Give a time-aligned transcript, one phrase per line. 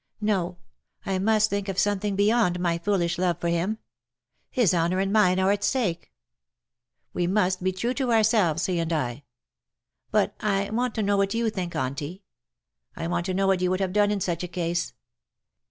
[0.19, 0.57] No,
[1.05, 3.77] I must think of something beyond my foolish love for him.
[4.49, 6.11] His honour and mine are at stake.
[7.13, 9.25] We must be true to ourselves, he and I.
[10.09, 10.71] But I LE SECRET DE POLICHINELLE.
[10.73, 12.23] 1?01 want to know what you thinks Auntie.
[12.95, 14.93] I want to know what you would have done in such a case.